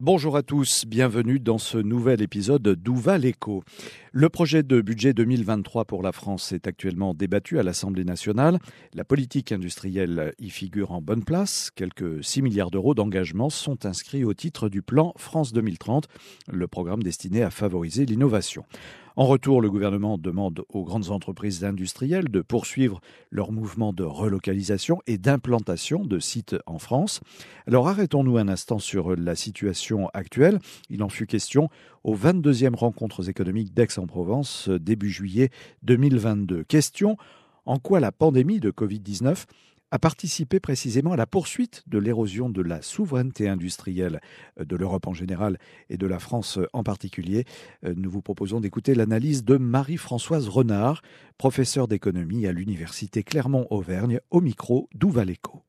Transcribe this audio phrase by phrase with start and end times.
[0.00, 3.64] Bonjour à tous, bienvenue dans ce nouvel épisode d'Où va l'écho
[4.12, 8.60] Le projet de budget 2023 pour la France est actuellement débattu à l'Assemblée nationale.
[8.94, 11.72] La politique industrielle y figure en bonne place.
[11.74, 16.06] Quelques 6 milliards d'euros d'engagement sont inscrits au titre du plan France 2030,
[16.48, 18.64] le programme destiné à favoriser l'innovation.
[19.18, 23.00] En retour, le gouvernement demande aux grandes entreprises industrielles de poursuivre
[23.32, 27.20] leur mouvement de relocalisation et d'implantation de sites en France.
[27.66, 30.60] Alors arrêtons-nous un instant sur la situation actuelle.
[30.88, 31.68] Il en fut question
[32.04, 35.50] aux 22e rencontres économiques d'Aix-en-Provence début juillet
[35.82, 36.62] 2022.
[36.62, 37.16] Question
[37.66, 39.46] en quoi la pandémie de Covid-19
[39.90, 44.20] a participé précisément à la poursuite de l'érosion de la souveraineté industrielle
[44.58, 47.44] de l'Europe en général et de la France en particulier.
[47.84, 51.02] Euh, nous vous proposons d'écouter l'analyse de Marie-Françoise Renard,
[51.36, 55.62] professeure d'économie à l'Université Clermont-Auvergne, au micro d'Ouvaleco.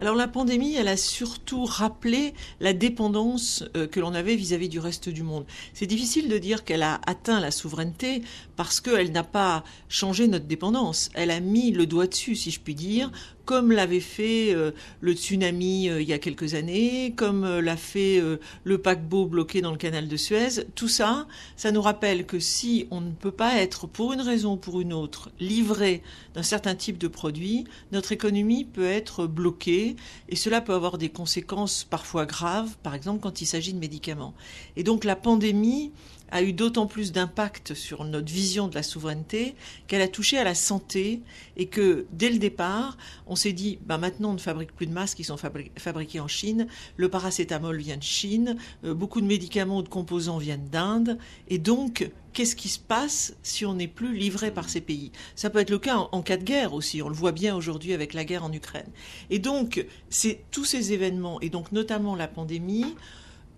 [0.00, 4.80] Alors la pandémie, elle a surtout rappelé la dépendance euh, que l'on avait vis-à-vis du
[4.80, 5.46] reste du monde.
[5.72, 8.22] C'est difficile de dire qu'elle a atteint la souveraineté
[8.56, 11.10] parce qu'elle n'a pas changé notre dépendance.
[11.14, 13.12] Elle a mis le doigt dessus, si je puis dire,
[13.44, 18.22] comme l'avait fait euh, le tsunami euh, il y a quelques années, comme l'a fait
[18.64, 20.64] le paquebot bloqué dans le canal de Suez.
[20.74, 24.54] Tout ça, ça nous rappelle que si on ne peut pas être, pour une raison
[24.54, 26.02] ou pour une autre, livré
[26.34, 29.96] d'un certain type de produit, notre économie peut être bloquée
[30.28, 34.34] et cela peut avoir des conséquences parfois graves, par exemple quand il s'agit de médicaments.
[34.76, 35.92] Et donc la pandémie
[36.30, 39.54] a eu d'autant plus d'impact sur notre vision de la souveraineté
[39.86, 41.22] qu'elle a touché à la santé
[41.56, 44.92] et que dès le départ, on s'est dit bah maintenant on ne fabrique plus de
[44.92, 49.78] masques qui sont fabriqués en Chine, le paracétamol vient de Chine, euh, beaucoup de médicaments
[49.78, 51.18] ou de composants viennent d'Inde.
[51.48, 55.12] Et donc qu'est-ce qui se passe si on n'est plus livré par ces pays?
[55.36, 57.94] Ça peut être le cas en, cas de guerre aussi, on le voit bien aujourd'hui
[57.94, 58.90] avec la guerre en Ukraine.
[59.30, 62.94] Et donc, c'est tous ces événements, et donc notamment la pandémie,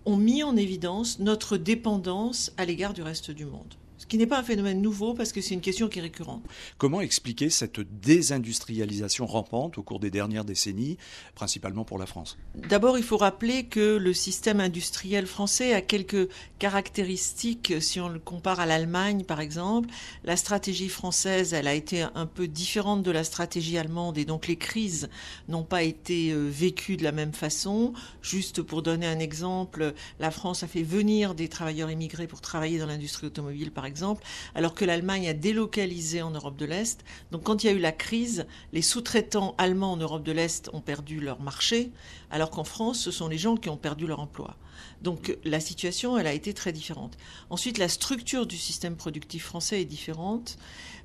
[0.07, 4.27] ont mis en évidence notre dépendance à l'égard du reste du monde ce qui n'est
[4.27, 6.43] pas un phénomène nouveau parce que c'est une question qui est récurrente.
[6.77, 10.97] Comment expliquer cette désindustrialisation rampante au cours des dernières décennies,
[11.35, 12.37] principalement pour la France?
[12.55, 16.29] D'abord, il faut rappeler que le système industriel français a quelques
[16.59, 19.89] caractéristiques si on le compare à l'Allemagne, par exemple.
[20.23, 24.47] La stratégie française, elle a été un peu différente de la stratégie allemande et donc
[24.47, 25.09] les crises
[25.47, 27.93] n'ont pas été euh, vécues de la même façon.
[28.21, 32.79] Juste pour donner un exemple, la France a fait venir des travailleurs immigrés pour travailler
[32.79, 37.03] dans l'industrie automobile, par exemple, alors que l'Allemagne a délocalisé en Europe de l'Est.
[37.31, 40.69] Donc quand il y a eu la crise, les sous-traitants allemands en Europe de l'Est
[40.73, 41.91] ont perdu leur marché,
[42.29, 44.55] alors qu'en France, ce sont les gens qui ont perdu leur emploi.
[45.01, 47.17] Donc la situation, elle a été très différente.
[47.49, 50.57] Ensuite, la structure du système productif français est différente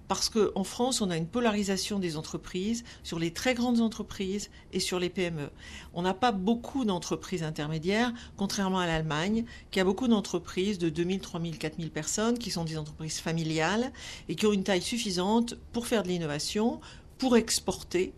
[0.08, 4.80] parce qu'en France, on a une polarisation des entreprises sur les très grandes entreprises et
[4.80, 5.48] sur les PME.
[5.94, 11.20] On n'a pas beaucoup d'entreprises intermédiaires, contrairement à l'Allemagne, qui a beaucoup d'entreprises de 2000,
[11.20, 13.90] 3000, 4000 personnes, qui sont des entreprises familiales
[14.28, 16.80] et qui ont une taille suffisante pour faire de l'innovation,
[17.16, 18.12] pour exporter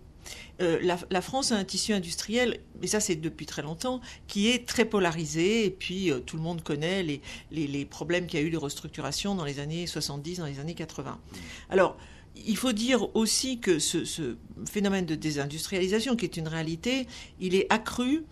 [0.61, 4.67] euh, la, France a un tissu industriel, et ça c'est depuis très longtemps, qui est
[4.67, 7.21] très polarisé, et puis euh, tout le monde connaît les,
[7.51, 10.75] les problèmes qu'il y a eu de restructuration dans les années 70, dans les années
[10.75, 11.19] 80.
[11.71, 11.97] Alors,
[12.37, 14.37] il faut dire aussi que ce,
[14.67, 17.07] phénomène de désindustrialisation, qui est une réalité,
[17.41, 18.25] il est accru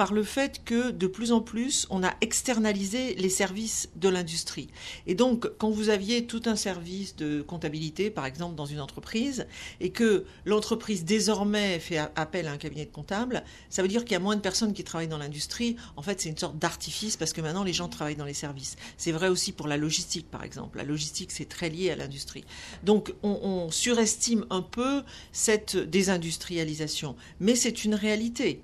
[0.00, 4.70] par le fait que de plus en plus, on a externalisé les services de l'industrie.
[5.06, 9.46] Et donc, quand vous aviez tout un service de comptabilité, par exemple, dans une entreprise,
[9.78, 14.12] et que l'entreprise désormais fait appel à un cabinet de comptable, ça veut dire qu'il
[14.12, 15.76] y a moins de personnes qui travaillent dans l'industrie.
[15.98, 18.76] En fait, c'est une sorte d'artifice parce que maintenant, les gens travaillent dans les services.
[18.96, 20.78] C'est vrai aussi pour la logistique, par exemple.
[20.78, 22.46] La logistique, c'est très lié à l'industrie.
[22.84, 27.16] Donc, on, on surestime un peu cette désindustrialisation.
[27.38, 28.62] Mais c'est une réalité.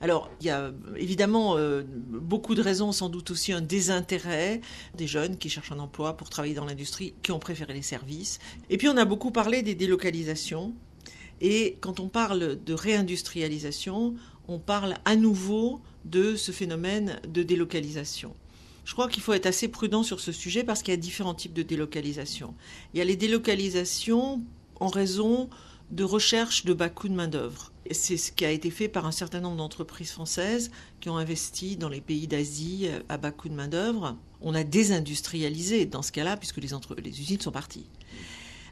[0.00, 4.60] Alors, il y a évidemment euh, beaucoup de raisons, sans doute aussi un désintérêt
[4.94, 8.38] des jeunes qui cherchent un emploi pour travailler dans l'industrie, qui ont préféré les services.
[8.70, 10.74] Et puis, on a beaucoup parlé des délocalisations.
[11.40, 14.14] Et quand on parle de réindustrialisation,
[14.48, 18.34] on parle à nouveau de ce phénomène de délocalisation.
[18.84, 21.34] Je crois qu'il faut être assez prudent sur ce sujet parce qu'il y a différents
[21.34, 22.54] types de délocalisation.
[22.94, 24.42] Il y a les délocalisations
[24.78, 25.50] en raison
[25.90, 27.72] de recherche de bas coûts de main-d'œuvre.
[27.90, 31.76] C'est ce qui a été fait par un certain nombre d'entreprises françaises qui ont investi
[31.76, 34.16] dans les pays d'Asie à bas coût de main-d'œuvre.
[34.40, 36.68] On a désindustrialisé dans ce cas-là, puisque les,
[37.02, 37.86] les usines sont parties.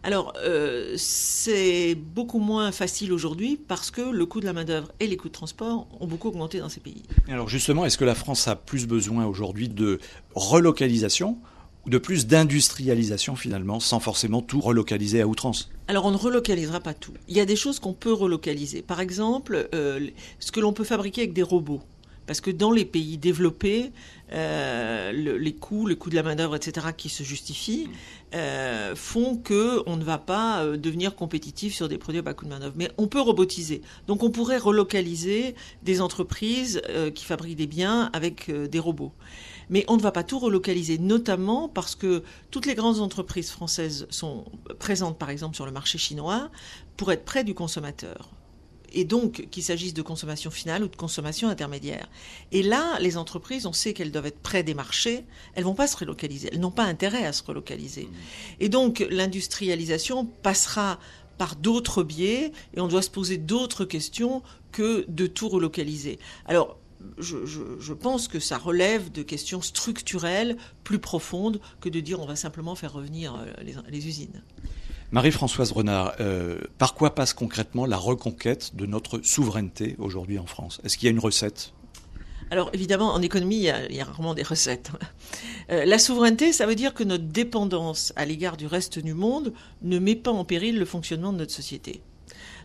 [0.05, 5.07] Alors, euh, c'est beaucoup moins facile aujourd'hui parce que le coût de la main-d'œuvre et
[5.07, 7.05] les coûts de transport ont beaucoup augmenté dans ces pays.
[7.27, 9.99] Alors, justement, est-ce que la France a plus besoin aujourd'hui de
[10.35, 11.39] relocalisation
[11.87, 16.95] de plus d'industrialisation finalement, sans forcément tout relocaliser à outrance Alors on ne relocalisera pas
[16.95, 17.13] tout.
[17.29, 18.83] Il y a des choses qu'on peut relocaliser.
[18.83, 20.09] Par exemple, euh,
[20.39, 21.83] ce que l'on peut fabriquer avec des robots.
[22.27, 23.93] Parce que dans les pays développés,
[24.33, 27.89] euh, les coûts, le coût de la main-d'œuvre, etc., qui se justifient,
[28.35, 32.47] euh, font qu'on ne va pas euh, devenir compétitif sur des produits à bas coût
[32.47, 32.75] de main-d'œuvre.
[32.77, 33.83] Mais on peut robotiser.
[34.07, 36.81] Donc on pourrait relocaliser des entreprises
[37.15, 39.13] qui fabriquent des biens avec des robots.
[39.71, 44.07] Mais on ne va pas tout relocaliser, notamment parce que toutes les grandes entreprises françaises
[44.11, 44.45] sont
[44.79, 46.51] présentes, par exemple, sur le marché chinois
[46.97, 48.31] pour être près du consommateur
[48.95, 52.09] et donc qu'il s'agisse de consommation finale ou de consommation intermédiaire.
[52.53, 55.25] Et là, les entreprises, on sait qu'elles doivent être près des marchés,
[55.55, 58.09] elles vont pas se relocaliser, elles n'ont pas intérêt à se relocaliser.
[58.61, 60.99] Et donc l'industrialisation passera
[61.37, 66.19] par d'autres biais et on doit se poser d'autres questions que de tout relocaliser.
[66.47, 66.79] Alors,
[67.19, 72.37] je, pense que ça relève de questions structurelles plus profondes que de dire on va
[72.37, 74.43] simplement faire revenir euh, les usines.
[75.15, 80.81] Marie-Françoise Renard, euh, par quoi passe concrètement la reconquête de notre souveraineté aujourd'hui en France?
[80.83, 81.73] Est-ce qu'il y a une recette?
[82.51, 84.91] Alors évidemment, en économie, il y a, rarement des recettes.
[85.71, 89.55] Euh, la souveraineté, ça veut dire que notre dépendance à l'égard du reste du monde
[89.81, 92.03] ne met pas en péril le fonctionnement de notre société.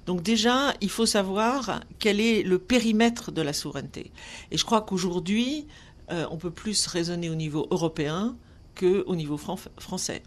[0.06, 4.12] Donc déjà, il faut savoir quel est le périmètre de la souveraineté.
[4.52, 5.68] Et je crois qu'aujourd'hui,
[6.12, 8.36] euh, on peut plus raisonner au niveau européen
[8.76, 10.24] qu'au niveau français.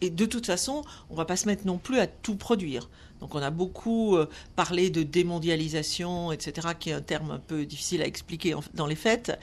[0.00, 2.88] Et de toute façon, on va pas se mettre non plus à tout produire.
[3.20, 7.66] Donc on a beaucoup euh, parlé de démondialisation, etc., qui est un terme un peu
[7.66, 9.38] difficile à expliquer dans les faits.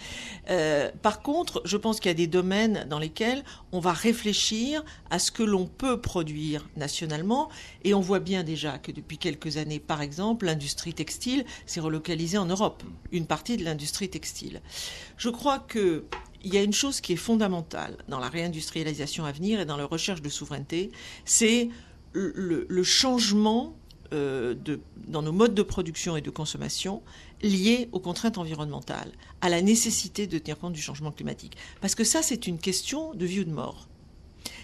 [0.49, 4.83] Euh, par contre, je pense qu'il y a des domaines dans lesquels on va réfléchir
[5.09, 7.49] à ce que l'on peut produire nationalement.
[7.83, 12.37] Et on voit bien déjà que depuis quelques années, par exemple, l'industrie textile s'est relocalisée
[12.37, 14.61] en Europe, une partie de l'industrie textile.
[15.17, 16.05] Je crois que
[16.43, 19.77] il y a une chose qui est fondamentale dans la réindustrialisation à venir et dans
[19.77, 20.91] la recherche de souveraineté,
[21.25, 21.69] c'est
[22.13, 23.75] le, changement
[24.13, 24.55] euh,
[25.07, 27.01] dans nos modes de production et de consommation
[27.41, 29.11] liés aux contraintes environnementales,
[29.41, 31.57] à la nécessité de tenir compte du changement climatique.
[31.81, 33.87] Parce que ça, c'est une question de vie ou de mort.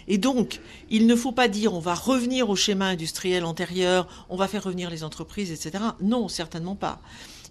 [0.08, 0.60] Et donc,
[0.90, 4.64] il ne faut pas dire on va revenir au schéma industriel antérieur, on va faire
[4.64, 5.84] revenir les entreprises, etc.
[6.00, 7.00] Non, certainement pas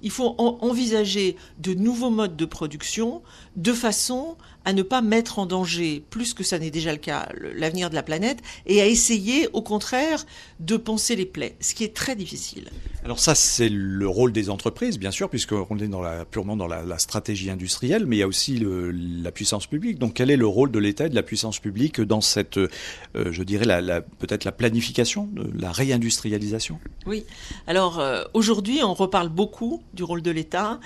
[0.04, 3.24] il faut envisager de nouveaux modes de production
[3.56, 7.30] de façon à ne pas mettre en danger, plus que ça n'est déjà le cas,
[7.56, 10.26] l'avenir de la planète, et à essayer, au contraire,
[10.60, 12.70] de penser les plaies, ce qui est très difficile.
[13.04, 16.68] Alors ça, c'est le rôle des entreprises, bien sûr, puisqu'on est dans la, purement dans
[16.68, 20.00] la, stratégie industrielle, mais il y a aussi la puissance publique.
[20.00, 22.70] Donc quel est le rôle de l'État et de la puissance publique dans cette, euh,
[23.16, 26.80] je dirais, la, peut-être la planification, de la réindustrialisation?
[27.06, 27.26] Oui.
[27.68, 30.80] Alors euh, aujourd'hui, on reparle beaucoup du rôle de l'État.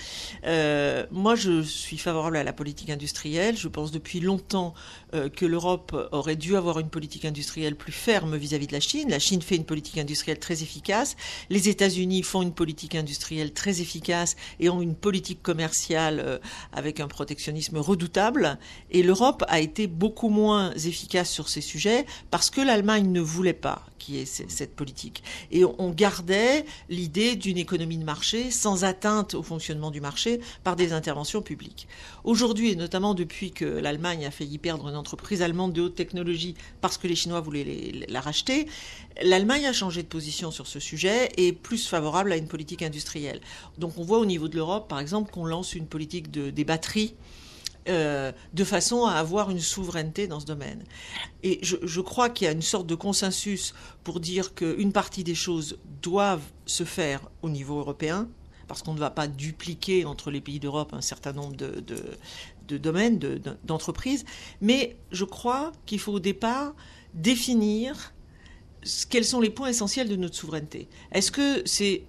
[0.46, 3.58] Euh, moi, je suis favorable à la politique industrielle.
[3.58, 4.74] Je pense depuis longtemps
[5.14, 9.10] euh, que l'Europe aurait dû avoir une politique industrielle plus ferme vis-à-vis de la Chine.
[9.10, 11.16] La Chine fait une politique industrielle très efficace.
[11.50, 16.38] Les États-Unis font une politique industrielle très efficace et ont une politique commerciale euh,
[16.74, 18.58] avec un protectionnisme redoutable.
[18.92, 23.54] Et l'Europe a été beaucoup moins efficace sur ces sujets parce que l'Allemagne ne voulait
[23.54, 25.24] pas qui est cette politique.
[25.52, 30.76] Et on gardait l'idée d'une économie de marché sans atteinte au fonctionnement du marché par
[30.76, 31.88] des interventions publiques.
[32.24, 36.54] Aujourd'hui, et notamment depuis que l'Allemagne a failli perdre une entreprise allemande de haute technologie
[36.80, 38.68] parce que les Chinois voulaient la racheter,
[39.24, 42.84] l'Allemagne a changé de position sur ce sujet et est plus favorable à une politique
[42.84, 43.42] industrielle.
[43.80, 46.66] Donc on voit au niveau de l'Europe, par exemple, qu'on lance une politique de, des
[46.66, 47.16] batteries
[47.90, 50.84] euh, de façon à avoir une souveraineté dans ce domaine.
[51.42, 53.74] Et je, crois qu'il y a une sorte de consensus
[54.04, 58.28] pour dire qu'une partie des choses doivent se faire au niveau européen,
[58.68, 61.84] parce qu'on ne va pas dupliquer entre les pays d'Europe un certain nombre de,
[62.68, 63.20] de domaines,
[63.64, 64.26] d'entreprises,
[64.62, 66.74] mais je crois qu'il faut au départ
[67.14, 68.14] définir
[69.10, 70.88] quels sont les points essentiels de notre souveraineté.
[71.12, 72.04] Est-ce que c'est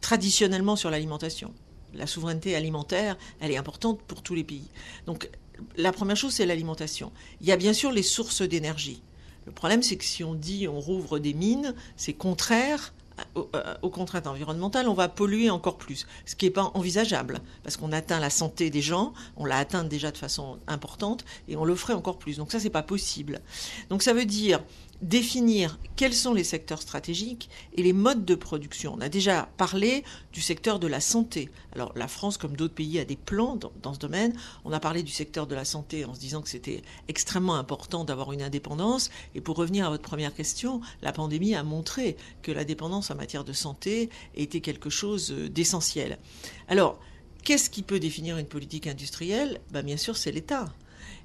[0.00, 1.52] traditionnellement sur l'alimentation?
[1.94, 4.68] La souveraineté alimentaire, elle est importante pour tous les pays.
[5.06, 5.30] Donc
[5.76, 7.12] la première chose, c'est l'alimentation.
[7.40, 9.02] Il y a bien sûr les sources d'énergie.
[9.46, 12.94] Le problème, c'est que si on dit on rouvre des mines, c'est contraire
[13.36, 17.76] euh, aux, contraintes environnementales, on va polluer encore plus, ce qui n'est pas envisageable, parce
[17.76, 21.64] qu'on atteint la santé des gens, on l'a atteint déjà de façon importante, et on
[21.64, 22.38] le ferait encore plus.
[22.38, 23.40] Donc ça, c'est pas possible.
[23.88, 24.60] Donc ça veut dire
[25.04, 28.94] définir quels sont les secteurs stratégiques et les modes de production.
[28.96, 31.50] On a déjà parlé du secteur de la santé.
[31.74, 34.32] Alors la France, comme d'autres pays, a des plans dans, ce domaine.
[34.64, 38.04] On a parlé du secteur de la santé en se disant que c'était extrêmement important
[38.04, 39.10] d'avoir une indépendance.
[39.34, 43.14] Et pour revenir à votre première question, la pandémie a montré que la dépendance en
[43.14, 46.18] matière de santé était quelque chose d'essentiel.
[46.66, 46.98] Alors,
[47.44, 49.60] qu'est-ce qui peut définir une politique industrielle?
[49.70, 50.72] Ben, Bien sûr, c'est l'État.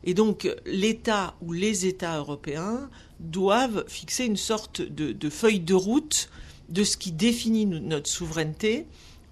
[0.04, 2.90] Et donc l'État ou les États européens
[3.20, 6.30] doivent fixer une sorte de, feuille de route
[6.70, 8.86] de ce qui définit notre souveraineté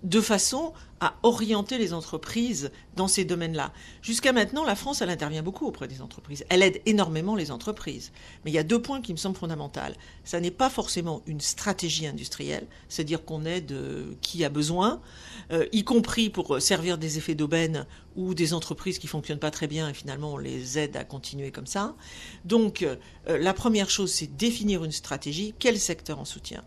[0.03, 3.71] de façon à orienter les entreprises dans ces domaines-là.
[4.01, 6.45] Jusqu'à maintenant, la France, elle intervient beaucoup auprès des entreprises.
[6.49, 8.11] Elle aide énormément les entreprises.
[8.43, 9.67] Mais il y a deux points qui me semblent fondamentaux.
[10.23, 13.73] Ça n'est pas forcément une stratégie industrielle, c'est-à-dire qu'on aide
[14.21, 15.01] qui a besoin,
[15.51, 17.85] euh, y compris pour servir des effets d'aubaine
[18.15, 21.51] ou des entreprises qui fonctionnent pas très bien et finalement on les aide à continuer
[21.51, 21.95] comme ça.
[22.45, 22.95] Donc euh,
[23.27, 25.53] la première chose, c'est définir une stratégie.
[25.59, 26.63] Quel secteur en soutient?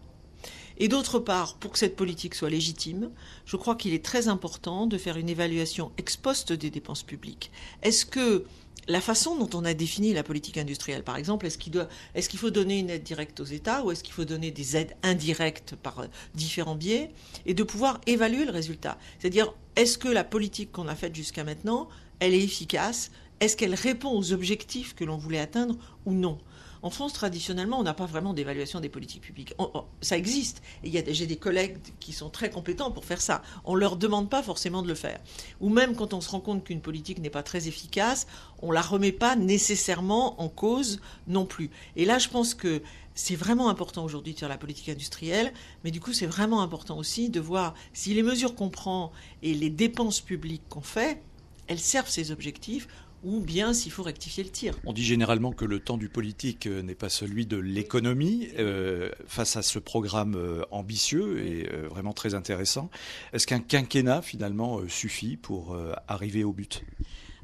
[0.80, 3.10] Et d'autre part, pour que cette politique soit légitime,
[3.44, 7.52] je crois qu'il est très important de faire une évaluation ex post des dépenses publiques.
[7.82, 8.46] Est-ce que
[8.88, 11.76] la façon dont on a défini la politique industrielle, par exemple, est-ce qu'il
[12.14, 14.76] est qu'il faut donner une aide directe aux États ou est-ce qu'il faut donner des
[14.78, 17.10] aides indirectes par euh, différents biais
[17.44, 18.96] et de pouvoir évaluer le résultat?
[19.18, 23.10] C'est-à-dire, est-ce que la politique qu'on a faite jusqu'à maintenant, elle est efficace?
[23.40, 26.38] Est-ce qu'elle répond aux objectifs que l'on voulait atteindre ou non?
[26.82, 29.54] En France, traditionnellement, on n'a pas vraiment d'évaluation des politiques publiques.
[30.00, 30.62] ça existe.
[30.82, 33.42] J'ai des collègues qui sont très compétents pour faire ça.
[33.64, 35.20] On ne leur demande pas forcément de le faire.
[35.60, 38.26] Ou même quand on se rend compte qu'une politique n'est pas très efficace,
[38.62, 41.70] on ne la remet pas nécessairement en cause non plus.
[41.96, 42.82] Et là, je pense que
[43.14, 45.52] c'est vraiment important aujourd'hui de faire la politique industrielle,
[45.84, 49.52] mais du coup, c'est vraiment important aussi de voir si les mesures qu'on prend et
[49.52, 51.20] les dépenses publiques qu'on fait,
[51.66, 52.88] elles servent ces objectifs
[53.22, 54.74] ou bien s'il faut rectifier le tir.
[54.84, 58.48] On dit généralement que le temps du politique euh, n'est pas celui de l'économie.
[58.58, 62.90] Euh, face à ce programme euh, ambitieux et vraiment très intéressant,
[63.32, 65.76] est-ce qu'un quinquennat finalement suffit pour
[66.08, 66.84] arriver au but?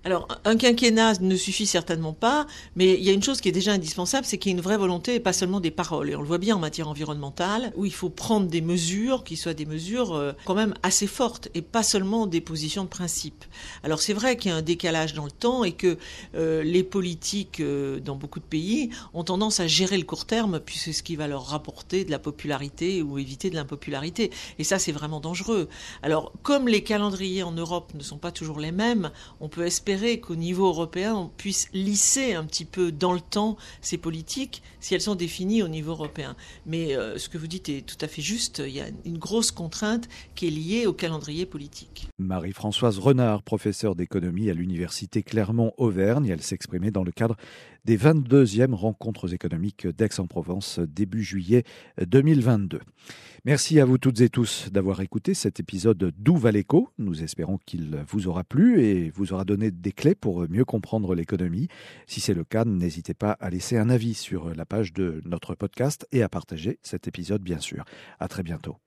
[0.07, 2.47] Alors, un quinquennat ne suffit certainement pas,
[2.77, 4.63] mais il y a une chose qui est déjà indispensable, c'est qu'il y ait une
[4.63, 6.11] vraie volonté et pas seulement des paroles.
[6.11, 9.37] Et on le voit bien en matière environnementale, où il faut prendre des mesures qui
[9.37, 13.45] soient des mesures euh, quand même assez fortes et pas seulement des positions de principe.
[13.83, 15.99] Alors, c'est vrai qu'il y a un décalage dans le temps et que
[16.37, 20.61] euh, les politiques euh, dans beaucoup de pays ont tendance à gérer le court terme,
[20.61, 24.31] puisque c'est ce qui va leur rapporter de la popularité ou éviter de l'impopularité.
[24.61, 25.69] Et ça, c'est vraiment dangereux.
[26.05, 29.11] Alors, comme les calendriers en Europe ne sont pas toujours les mêmes,
[29.41, 33.57] on peut espérer qu'au niveau européen, on puisse lisser un petit peu dans le temps
[33.81, 36.37] ces politiques si elles sont définies au niveau européen.
[36.65, 38.62] Mais euh, ce que vous dites est tout à fait juste.
[38.65, 42.09] Il y a une grosse contrainte qui est liée au calendrier politique.
[42.19, 47.37] Marie-Françoise Renard, professeure d'économie à l'Université Clermont-Auvergne, elle s'exprimait dans le cadre
[47.85, 51.62] des 22e rencontres économiques d'Aix-en-Provence début juillet
[52.05, 52.81] 2022.
[53.47, 56.88] Merci à vous toutes et tous d'avoir écouté cet épisode d'Où va l'écho.
[56.99, 61.15] Nous espérons qu'il vous aura plu et vous aura donné des clés pour mieux comprendre
[61.15, 61.69] l'économie.
[62.09, 65.55] Si c'est le cas, n'hésitez pas à laisser un avis sur la page de notre
[65.55, 67.85] podcast et à partager cet épisode bien sûr.
[68.19, 68.79] À très bientôt.